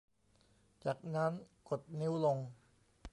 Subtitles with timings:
[0.83, 1.31] จากนั้น
[1.69, 2.37] กดนิ้วลง